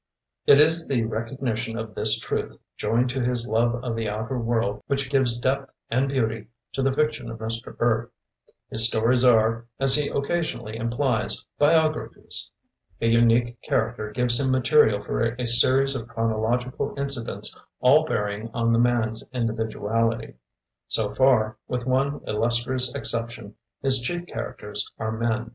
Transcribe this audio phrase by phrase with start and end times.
[0.47, 4.81] It is the recognition of this truth joined to his love of the outer world
[4.87, 7.77] which gives depth and beauty to the fiction of Mr.
[7.77, 8.11] Burt.
[8.71, 12.49] His stories are, as he occasionally implies, biographies.
[12.99, 18.49] A unique char acter gives him material for a series of chronological incidents all bearing
[18.55, 20.33] on the man's individuality.
[20.87, 25.49] So far, with one illustrious exception, his chief characters are men.